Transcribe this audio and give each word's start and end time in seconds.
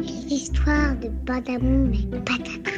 L'histoire 0.00 0.96
de 0.96 1.08
Badamou 1.08 1.92
et 1.92 2.06
Patata. 2.20 2.70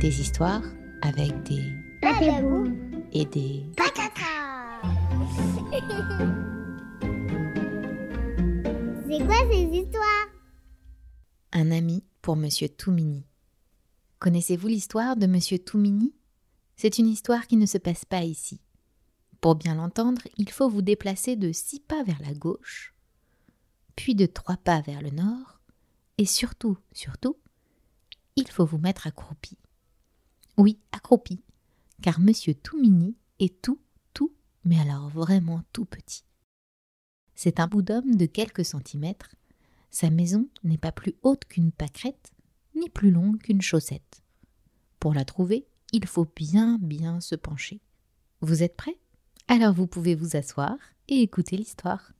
Des 0.00 0.20
histoires 0.20 0.62
avec 1.02 1.42
des 1.42 1.62
Badamou 2.00 2.72
et 3.12 3.26
des 3.26 3.66
Patata. 3.76 4.80
C'est 9.06 9.26
quoi 9.26 9.52
ces 9.52 9.64
histoires? 9.76 10.28
Un 11.52 11.70
ami 11.70 12.04
pour 12.22 12.36
Monsieur 12.36 12.68
Toumini. 12.68 13.26
Connaissez-vous 14.18 14.68
l'histoire 14.68 15.16
de 15.16 15.26
Monsieur 15.26 15.58
Toumini? 15.58 16.14
C'est 16.76 16.98
une 16.98 17.08
histoire 17.08 17.46
qui 17.46 17.56
ne 17.56 17.66
se 17.66 17.78
passe 17.78 18.04
pas 18.06 18.22
ici. 18.22 18.60
Pour 19.40 19.56
bien 19.56 19.74
l'entendre, 19.74 20.22
il 20.38 20.50
faut 20.50 20.68
vous 20.68 20.82
déplacer 20.82 21.36
de 21.36 21.52
six 21.52 21.80
pas 21.80 22.02
vers 22.02 22.20
la 22.20 22.34
gauche, 22.34 22.94
puis 23.96 24.14
de 24.14 24.26
trois 24.26 24.56
pas 24.56 24.80
vers 24.80 25.02
le 25.02 25.10
nord, 25.10 25.60
et 26.18 26.26
surtout, 26.26 26.78
surtout, 26.92 27.36
il 28.36 28.48
faut 28.48 28.66
vous 28.66 28.78
mettre 28.78 29.06
accroupi. 29.06 29.56
Oui, 30.56 30.78
accroupi, 30.92 31.42
car 32.02 32.20
Monsieur 32.20 32.54
Toumini 32.54 33.16
est 33.38 33.62
tout, 33.62 33.80
tout, 34.12 34.32
mais 34.64 34.78
alors 34.78 35.08
vraiment 35.08 35.62
tout 35.72 35.84
petit. 35.84 36.24
C'est 37.34 37.58
un 37.60 37.66
bout 37.66 37.82
d'homme 37.82 38.16
de 38.16 38.26
quelques 38.26 38.64
centimètres. 38.64 39.34
Sa 39.90 40.10
maison 40.10 40.48
n'est 40.62 40.78
pas 40.78 40.92
plus 40.92 41.14
haute 41.22 41.46
qu'une 41.46 41.72
pâquerette, 41.72 42.32
ni 42.74 42.90
plus 42.90 43.10
longue 43.10 43.38
qu'une 43.38 43.62
chaussette. 43.62 44.22
Pour 44.98 45.14
la 45.14 45.24
trouver, 45.24 45.66
il 45.92 46.06
faut 46.06 46.26
bien, 46.36 46.78
bien 46.80 47.20
se 47.20 47.34
pencher. 47.34 47.80
Vous 48.42 48.62
êtes 48.62 48.76
prêts 48.76 48.98
Alors 49.48 49.72
vous 49.72 49.86
pouvez 49.86 50.14
vous 50.14 50.36
asseoir 50.36 50.76
et 51.08 51.22
écouter 51.22 51.56
l'histoire. 51.56 52.12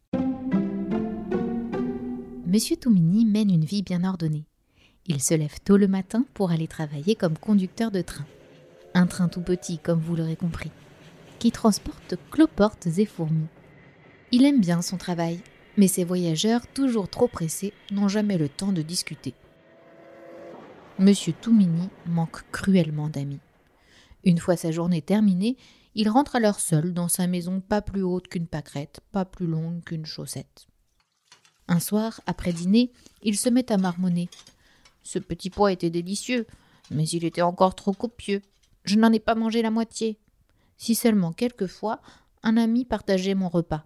Monsieur 2.52 2.74
Toumini 2.76 3.26
mène 3.26 3.48
une 3.48 3.64
vie 3.64 3.82
bien 3.82 4.02
ordonnée. 4.02 4.44
Il 5.06 5.22
se 5.22 5.34
lève 5.34 5.60
tôt 5.64 5.76
le 5.76 5.86
matin 5.86 6.24
pour 6.34 6.50
aller 6.50 6.66
travailler 6.66 7.14
comme 7.14 7.38
conducteur 7.38 7.92
de 7.92 8.02
train. 8.02 8.26
Un 8.92 9.06
train 9.06 9.28
tout 9.28 9.40
petit, 9.40 9.78
comme 9.78 10.00
vous 10.00 10.16
l'aurez 10.16 10.34
compris, 10.34 10.72
qui 11.38 11.52
transporte 11.52 12.16
cloportes 12.32 12.88
et 12.98 13.06
fourmis. 13.06 13.46
Il 14.32 14.44
aime 14.44 14.60
bien 14.60 14.82
son 14.82 14.96
travail, 14.96 15.38
mais 15.76 15.86
ses 15.86 16.02
voyageurs, 16.02 16.66
toujours 16.66 17.08
trop 17.08 17.28
pressés, 17.28 17.72
n'ont 17.92 18.08
jamais 18.08 18.36
le 18.36 18.48
temps 18.48 18.72
de 18.72 18.82
discuter. 18.82 19.34
Monsieur 20.98 21.32
Toumini 21.32 21.88
manque 22.06 22.42
cruellement 22.50 23.08
d'amis. 23.08 23.38
Une 24.24 24.38
fois 24.38 24.56
sa 24.56 24.72
journée 24.72 25.02
terminée, 25.02 25.56
il 25.94 26.08
rentre 26.08 26.34
alors 26.34 26.58
seul 26.58 26.94
dans 26.94 27.06
sa 27.06 27.28
maison 27.28 27.60
pas 27.60 27.80
plus 27.80 28.02
haute 28.02 28.26
qu'une 28.26 28.48
pâquerette, 28.48 28.98
pas 29.12 29.24
plus 29.24 29.46
longue 29.46 29.84
qu'une 29.84 30.04
chaussette. 30.04 30.66
Un 31.70 31.78
soir, 31.78 32.20
après 32.26 32.52
dîner, 32.52 32.90
il 33.22 33.38
se 33.38 33.48
met 33.48 33.70
à 33.70 33.78
marmonner. 33.78 34.28
Ce 35.04 35.20
petit 35.20 35.50
pois 35.50 35.70
était 35.70 35.88
délicieux, 35.88 36.46
mais 36.90 37.08
il 37.08 37.24
était 37.24 37.42
encore 37.42 37.76
trop 37.76 37.92
copieux. 37.92 38.42
Je 38.84 38.96
n'en 38.96 39.12
ai 39.12 39.20
pas 39.20 39.36
mangé 39.36 39.62
la 39.62 39.70
moitié. 39.70 40.18
Si 40.76 40.96
seulement 40.96 41.32
quelquefois 41.32 42.00
un 42.42 42.56
ami 42.56 42.84
partageait 42.84 43.36
mon 43.36 43.48
repas. 43.48 43.84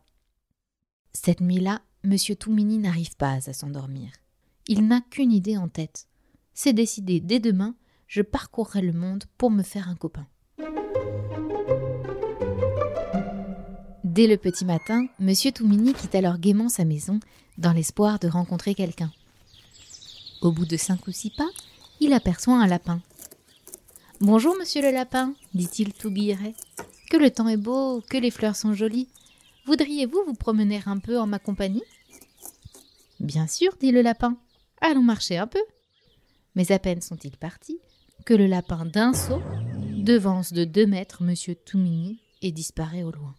Cette 1.13 1.43
nuit-là, 1.43 1.83
Monsieur 2.05 2.37
Toumini 2.37 2.79
n'arrive 2.79 3.17
pas 3.17 3.33
à 3.49 3.53
s'endormir. 3.53 4.11
Il 4.67 4.87
n'a 4.87 5.03
qu'une 5.03 5.33
idée 5.33 5.59
en 5.59 5.69
tête. 5.69 6.07
C'est 6.55 6.73
décidé 6.73 7.21
dès 7.21 7.39
demain, 7.39 7.75
je 8.07 8.23
parcourrai 8.23 8.81
le 8.81 8.93
monde 8.93 9.25
pour 9.37 9.51
me 9.51 9.63
faire 9.63 9.91
un 9.91 9.97
copain. 9.97 10.27
Dès 14.15 14.29
le 14.29 14.37
petit 14.37 14.65
matin, 14.65 15.09
Monsieur 15.19 15.51
Toumini 15.51 15.93
quitte 15.93 16.15
alors 16.15 16.39
gaiement 16.39 16.69
sa 16.69 16.85
maison 16.85 17.19
dans 17.59 17.73
l'espoir 17.73 18.21
de 18.21 18.29
rencontrer 18.29 18.77
quelqu'un. 18.77 19.11
Au 20.41 20.53
bout 20.53 20.67
de 20.67 20.77
cinq 20.77 21.09
ou 21.09 21.11
six 21.11 21.31
pas, 21.31 21.49
il 21.99 22.13
aperçoit 22.13 22.55
un 22.55 22.69
lapin. 22.69 23.03
Bonjour, 24.21 24.55
monsieur 24.57 24.83
le 24.83 24.93
lapin, 24.93 25.35
dit-il 25.53 25.93
tout 25.93 26.13
guilleret. 26.13 26.55
Que 27.11 27.17
le 27.17 27.29
temps 27.29 27.49
est 27.49 27.57
beau, 27.57 28.05
que 28.09 28.17
les 28.17 28.31
fleurs 28.31 28.55
sont 28.55 28.73
jolies. 28.73 29.09
Voudriez-vous 29.67 30.23
vous 30.29 30.35
promener 30.35 30.81
un 30.87 31.01
peu 31.01 31.19
en 31.19 31.27
ma 31.27 31.41
compagnie? 31.41 31.83
Bien 33.19 33.49
sûr, 33.49 33.73
dit 33.81 33.91
le 33.91 34.01
lapin. 34.01 34.37
Allons 34.81 35.03
marcher 35.03 35.39
un 35.39 35.49
peu. 35.49 35.63
Mais 36.55 36.71
à 36.71 36.79
peine 36.79 37.01
sont-ils 37.01 37.37
partis 37.37 37.81
que 38.25 38.35
le 38.35 38.47
lapin 38.47 38.87
d'un 38.87 39.13
saut 39.13 39.43
devance 39.97 40.53
de 40.53 40.65
deux 40.65 40.87
mètres 40.87 41.25
monsieur 41.25 41.57
Toumini 41.57 42.21
et 42.43 42.53
disparaît 42.53 43.03
au 43.03 43.11
loin. 43.11 43.35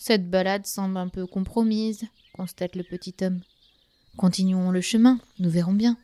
Cette 0.00 0.30
balade 0.30 0.64
semble 0.64 0.96
un 0.96 1.08
peu 1.08 1.26
compromise, 1.26 2.04
constate 2.32 2.76
le 2.76 2.84
petit 2.84 3.16
homme. 3.20 3.40
Continuons 4.16 4.70
le 4.70 4.80
chemin, 4.80 5.18
nous 5.40 5.50
verrons 5.50 5.72
bien. 5.72 5.98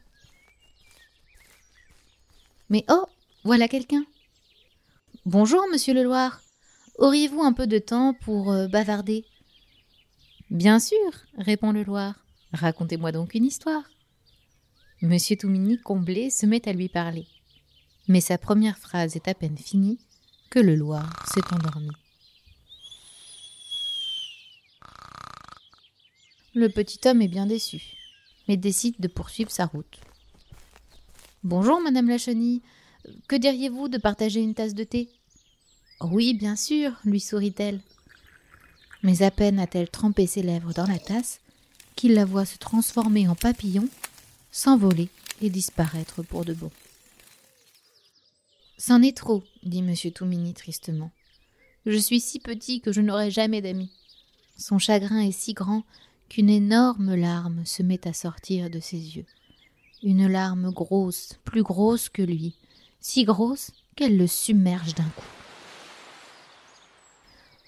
Mais 2.70 2.84
oh, 2.90 3.06
voilà 3.44 3.68
quelqu'un. 3.68 4.04
Bonjour, 5.26 5.62
monsieur 5.70 5.94
le 5.94 6.02
Loir. 6.02 6.42
Auriez-vous 6.98 7.42
un 7.42 7.52
peu 7.52 7.68
de 7.68 7.78
temps 7.78 8.14
pour 8.14 8.50
euh, 8.50 8.66
bavarder? 8.66 9.24
Bien 10.50 10.80
sûr, 10.80 11.12
répond 11.38 11.70
le 11.70 11.84
Loir. 11.84 12.16
Racontez-moi 12.52 13.12
donc 13.12 13.34
une 13.34 13.44
histoire. 13.44 13.84
Monsieur 15.02 15.36
Toumini, 15.36 15.78
comblé, 15.78 16.30
se 16.30 16.46
met 16.46 16.68
à 16.68 16.72
lui 16.72 16.88
parler. 16.88 17.28
Mais 18.08 18.20
sa 18.20 18.38
première 18.38 18.78
phrase 18.78 19.14
est 19.14 19.28
à 19.28 19.34
peine 19.34 19.56
finie 19.56 20.00
que 20.50 20.58
le 20.58 20.74
Loir 20.74 21.24
s'est 21.32 21.54
endormi. 21.54 21.90
Le 26.54 26.68
petit 26.68 27.00
homme 27.08 27.20
est 27.20 27.28
bien 27.28 27.46
déçu, 27.46 27.82
mais 28.46 28.56
décide 28.56 28.94
de 29.00 29.08
poursuivre 29.08 29.50
sa 29.50 29.66
route. 29.66 29.98
Bonjour, 31.42 31.80
madame 31.80 32.08
la 32.08 32.16
chenille. 32.16 32.62
Que 33.26 33.34
diriez-vous 33.34 33.88
de 33.88 33.98
partager 33.98 34.40
une 34.40 34.54
tasse 34.54 34.74
de 34.74 34.84
thé? 34.84 35.08
Oui, 36.00 36.32
bien 36.32 36.54
sûr, 36.54 36.92
lui 37.04 37.18
sourit-elle. 37.18 37.80
Mais 39.02 39.22
à 39.22 39.32
peine 39.32 39.58
a-t-elle 39.58 39.90
trempé 39.90 40.28
ses 40.28 40.42
lèvres 40.42 40.72
dans 40.72 40.86
la 40.86 41.00
tasse 41.00 41.40
qu'il 41.96 42.14
la 42.14 42.24
voit 42.24 42.44
se 42.44 42.56
transformer 42.56 43.26
en 43.26 43.34
papillon, 43.34 43.88
s'envoler 44.52 45.08
et 45.42 45.50
disparaître 45.50 46.22
pour 46.22 46.44
de 46.44 46.54
bon. 46.54 46.70
C'en 48.78 49.02
est 49.02 49.16
trop, 49.16 49.42
dit 49.64 49.80
M. 49.80 49.94
Toumini 50.12 50.54
tristement. 50.54 51.10
Je 51.84 51.98
suis 51.98 52.20
si 52.20 52.38
petit 52.38 52.80
que 52.80 52.92
je 52.92 53.00
n'aurai 53.00 53.32
jamais 53.32 53.60
d'amis. 53.60 53.90
Son 54.56 54.78
chagrin 54.78 55.20
est 55.20 55.32
si 55.32 55.52
grand 55.52 55.82
qu'une 56.34 56.50
énorme 56.50 57.14
larme 57.14 57.64
se 57.64 57.84
met 57.84 58.08
à 58.08 58.12
sortir 58.12 58.68
de 58.68 58.80
ses 58.80 59.16
yeux. 59.16 59.26
Une 60.02 60.26
larme 60.26 60.72
grosse, 60.72 61.38
plus 61.44 61.62
grosse 61.62 62.08
que 62.08 62.22
lui, 62.22 62.56
si 62.98 63.22
grosse 63.22 63.70
qu'elle 63.94 64.16
le 64.16 64.26
submerge 64.26 64.96
d'un 64.96 65.04
coup. 65.04 65.28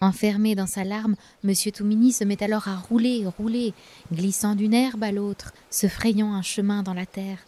Enfermé 0.01 0.57
dans 0.57 0.67
sa 0.67 0.83
larme, 0.83 1.15
M. 1.45 1.55
Toumini 1.73 2.11
se 2.11 2.25
met 2.25 2.43
alors 2.43 2.67
à 2.67 2.75
rouler, 2.77 3.25
rouler, 3.39 3.73
glissant 4.13 4.57
d'une 4.57 4.75
herbe 4.75 5.05
à 5.05 5.13
l'autre, 5.13 5.53
se 5.71 5.87
frayant 5.87 6.35
un 6.35 6.43
chemin 6.43 6.83
dans 6.83 6.95
la 6.95 7.07
terre, 7.07 7.39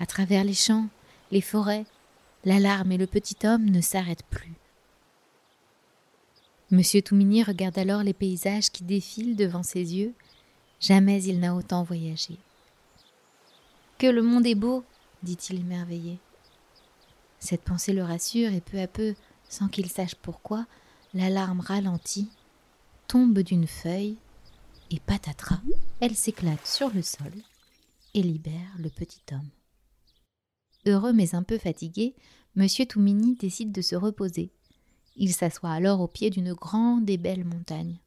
à 0.00 0.06
travers 0.06 0.42
les 0.42 0.54
champs, 0.54 0.88
les 1.32 1.42
forêts. 1.42 1.84
La 2.46 2.60
larme 2.60 2.92
et 2.92 2.98
le 2.98 3.06
petit 3.06 3.36
homme 3.44 3.68
ne 3.68 3.82
s'arrêtent 3.82 4.24
plus. 4.30 4.54
M. 6.72 6.80
Toumini 7.02 7.42
regarde 7.42 7.76
alors 7.76 8.02
les 8.02 8.14
paysages 8.14 8.70
qui 8.70 8.84
défilent 8.84 9.36
devant 9.36 9.62
ses 9.62 9.96
yeux. 9.96 10.14
Jamais 10.82 11.22
il 11.22 11.38
n'a 11.38 11.54
autant 11.54 11.84
voyagé. 11.84 12.36
Que 13.98 14.08
le 14.08 14.20
monde 14.20 14.46
est 14.46 14.56
beau, 14.56 14.82
dit-il 15.22 15.60
émerveillé. 15.60 16.18
Cette 17.38 17.62
pensée 17.62 17.92
le 17.92 18.02
rassure 18.02 18.52
et 18.52 18.60
peu 18.60 18.80
à 18.80 18.88
peu, 18.88 19.14
sans 19.48 19.68
qu'il 19.68 19.88
sache 19.88 20.16
pourquoi, 20.16 20.66
la 21.14 21.30
larme 21.30 21.60
ralentit, 21.60 22.30
tombe 23.06 23.38
d'une 23.38 23.68
feuille, 23.68 24.16
et 24.90 24.98
patatras, 24.98 25.60
elle 26.00 26.16
s'éclate 26.16 26.66
sur 26.66 26.92
le 26.92 27.02
sol 27.02 27.32
et 28.14 28.22
libère 28.22 28.74
le 28.78 28.90
petit 28.90 29.22
homme. 29.30 29.48
Heureux 30.84 31.12
mais 31.12 31.36
un 31.36 31.44
peu 31.44 31.58
fatigué, 31.58 32.16
Monsieur 32.56 32.86
Toumini 32.86 33.36
décide 33.36 33.70
de 33.70 33.82
se 33.82 33.94
reposer. 33.94 34.50
Il 35.14 35.32
s'assoit 35.32 35.70
alors 35.70 36.00
au 36.00 36.08
pied 36.08 36.28
d'une 36.28 36.54
grande 36.54 37.08
et 37.08 37.18
belle 37.18 37.44
montagne. 37.44 37.98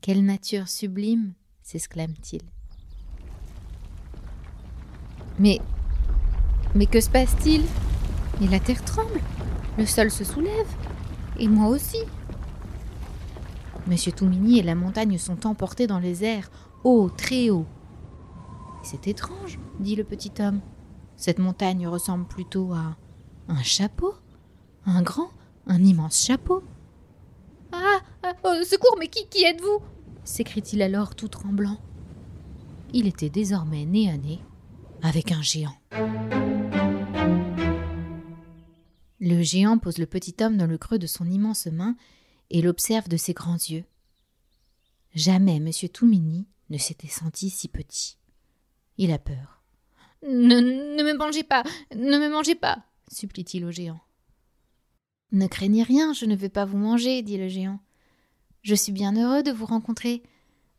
Quelle 0.00 0.24
nature 0.24 0.68
sublime 0.68 1.34
s'exclame-t-il. 1.62 2.42
Mais. 5.38 5.60
Mais 6.74 6.86
que 6.86 7.00
se 7.00 7.10
passe-t-il? 7.10 7.62
Mais 8.40 8.48
la 8.48 8.60
terre 8.60 8.84
tremble, 8.84 9.20
le 9.78 9.86
sol 9.86 10.10
se 10.10 10.24
soulève, 10.24 10.68
et 11.38 11.48
moi 11.48 11.68
aussi. 11.68 11.98
Monsieur 13.86 14.12
Toumini 14.12 14.58
et 14.58 14.62
la 14.62 14.74
montagne 14.74 15.18
sont 15.18 15.46
emportés 15.46 15.86
dans 15.86 15.98
les 15.98 16.24
airs, 16.24 16.50
haut, 16.84 17.10
très 17.10 17.50
haut. 17.50 17.66
C'est 18.82 19.06
étrange, 19.06 19.58
dit 19.80 19.96
le 19.96 20.04
petit 20.04 20.32
homme. 20.40 20.60
Cette 21.16 21.38
montagne 21.38 21.86
ressemble 21.86 22.26
plutôt 22.26 22.72
à 22.72 22.96
un 23.48 23.62
chapeau, 23.62 24.14
un 24.86 25.02
grand, 25.02 25.30
un 25.66 25.82
immense 25.82 26.24
chapeau. 26.24 26.62
Ah, 27.72 28.00
ah 28.22 28.32
oh, 28.44 28.62
secours, 28.64 28.96
mais 28.98 29.08
qui, 29.08 29.26
qui 29.28 29.44
êtes-vous? 29.44 29.80
S'écrie-t-il 30.24 30.82
alors 30.82 31.14
tout 31.14 31.28
tremblant. 31.28 31.78
il 32.92 33.06
était 33.06 33.30
désormais 33.30 33.84
nez 33.84 34.10
à 34.10 34.16
nez 34.16 34.40
avec 35.02 35.32
un 35.32 35.42
géant. 35.42 35.76
Le 39.20 39.42
géant 39.42 39.78
pose 39.78 39.98
le 39.98 40.06
petit 40.06 40.34
homme 40.40 40.56
dans 40.56 40.66
le 40.66 40.78
creux 40.78 40.98
de 40.98 41.06
son 41.06 41.28
immense 41.30 41.66
main 41.66 41.96
et 42.50 42.60
l'observe 42.60 43.08
de 43.08 43.16
ses 43.16 43.32
grands 43.32 43.54
yeux. 43.54 43.84
Jamais 45.14 45.56
M. 45.56 45.70
Toumini 45.92 46.46
ne 46.70 46.78
s'était 46.78 47.08
senti 47.08 47.50
si 47.50 47.68
petit. 47.68 48.18
Il 48.98 49.12
a 49.12 49.18
peur. 49.18 49.62
Ne, 50.22 50.60
ne 50.60 51.02
me 51.02 51.16
mangez 51.16 51.42
pas, 51.42 51.64
ne 51.94 52.18
me 52.18 52.28
mangez 52.28 52.54
pas, 52.54 52.84
supplie-t-il 53.10 53.64
au 53.64 53.70
géant. 53.70 54.00
Ne 55.32 55.46
craignez 55.46 55.82
rien, 55.82 56.12
je 56.12 56.26
ne 56.26 56.36
vais 56.36 56.48
pas 56.48 56.64
vous 56.64 56.78
manger, 56.78 57.22
dit 57.22 57.38
le 57.38 57.48
géant. 57.48 57.80
Je 58.62 58.76
suis 58.76 58.92
bien 58.92 59.16
heureux 59.16 59.42
de 59.42 59.50
vous 59.50 59.66
rencontrer. 59.66 60.22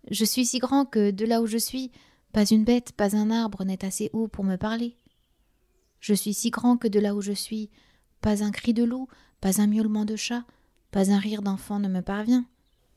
Je 0.09 0.24
suis 0.24 0.45
si 0.45 0.59
grand 0.59 0.85
que, 0.85 1.12
de 1.12 1.25
là 1.25 1.41
où 1.41 1.47
je 1.47 1.57
suis, 1.57 1.91
pas 2.31 2.45
une 2.45 2.63
bête, 2.63 2.94
pas 2.94 3.15
un 3.15 3.30
arbre 3.30 3.65
n'est 3.65 3.83
assez 3.83 4.09
haut 4.13 4.27
pour 4.27 4.45
me 4.45 4.56
parler. 4.56 4.97
Je 6.00 6.13
suis 6.13 6.33
si 6.33 6.50
grand 6.50 6.77
que 6.77 6.88
de 6.88 7.00
là 7.00 7.13
où 7.13 7.21
je 7.21 7.33
suis, 7.33 7.69
pas 8.21 8.44
un 8.44 8.51
cri 8.51 8.74
de 8.74 8.83
loup, 8.83 9.07
pas 9.41 9.62
un 9.62 9.68
miaulement 9.68 10.06
de 10.06 10.15
chat, 10.15 10.45
pas 10.91 11.12
un 11.12 11.19
rire 11.19 11.41
d'enfant 11.41 11.80
ne 11.80 11.89
me 11.89 12.01
parvient. 12.01 12.45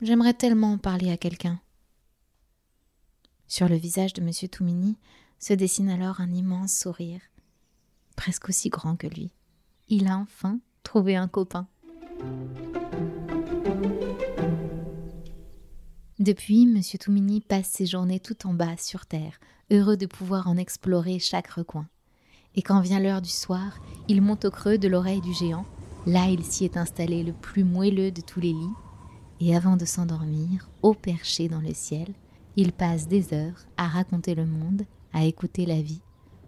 J'aimerais 0.00 0.34
tellement 0.34 0.78
parler 0.78 1.10
à 1.10 1.16
quelqu'un. 1.16 1.60
Sur 3.48 3.68
le 3.68 3.76
visage 3.76 4.12
de 4.12 4.22
M. 4.22 4.30
Toumini 4.48 4.96
se 5.38 5.52
dessine 5.52 5.90
alors 5.90 6.20
un 6.20 6.32
immense 6.32 6.74
sourire, 6.74 7.20
presque 8.14 8.48
aussi 8.48 8.68
grand 8.68 8.96
que 8.96 9.06
lui. 9.06 9.32
Il 9.88 10.08
a 10.08 10.16
enfin 10.16 10.60
trouvé 10.82 11.16
un 11.16 11.28
copain. 11.28 11.68
Depuis, 16.26 16.64
M. 16.64 16.82
Toumini 16.98 17.40
passe 17.40 17.68
ses 17.68 17.86
journées 17.86 18.18
tout 18.18 18.48
en 18.48 18.52
bas 18.52 18.76
sur 18.78 19.06
terre, 19.06 19.38
heureux 19.70 19.96
de 19.96 20.06
pouvoir 20.06 20.48
en 20.48 20.56
explorer 20.56 21.20
chaque 21.20 21.46
recoin. 21.46 21.86
Et 22.56 22.62
quand 22.62 22.80
vient 22.80 22.98
l'heure 22.98 23.22
du 23.22 23.30
soir, 23.30 23.78
il 24.08 24.20
monte 24.20 24.44
au 24.44 24.50
creux 24.50 24.76
de 24.76 24.88
l'oreille 24.88 25.20
du 25.20 25.32
géant. 25.32 25.64
Là, 26.04 26.26
il 26.28 26.42
s'y 26.42 26.64
est 26.64 26.76
installé 26.76 27.22
le 27.22 27.32
plus 27.32 27.62
moelleux 27.62 28.10
de 28.10 28.22
tous 28.22 28.40
les 28.40 28.52
lits. 28.52 28.74
Et 29.38 29.54
avant 29.54 29.76
de 29.76 29.84
s'endormir, 29.84 30.68
haut 30.82 30.94
perché 30.94 31.46
dans 31.46 31.60
le 31.60 31.74
ciel, 31.74 32.08
il 32.56 32.72
passe 32.72 33.06
des 33.06 33.32
heures 33.32 33.64
à 33.76 33.86
raconter 33.86 34.34
le 34.34 34.46
monde, 34.46 34.82
à 35.12 35.26
écouter 35.26 35.64
la 35.64 35.80
vie, 35.80 36.02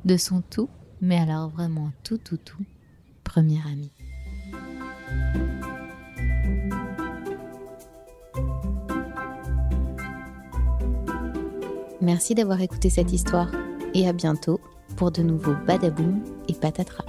de 0.04 0.16
son 0.16 0.40
tout, 0.40 0.68
mais 1.00 1.18
alors 1.18 1.50
vraiment 1.50 1.92
tout, 2.02 2.18
tout, 2.18 2.38
tout, 2.38 2.64
premier 3.22 3.60
ami. 3.64 3.92
Merci 12.00 12.34
d'avoir 12.34 12.60
écouté 12.60 12.90
cette 12.90 13.12
histoire 13.12 13.50
et 13.92 14.08
à 14.08 14.12
bientôt 14.12 14.60
pour 14.96 15.10
de 15.10 15.22
nouveaux 15.22 15.56
badaboum 15.66 16.22
et 16.48 16.54
patatras. 16.54 17.04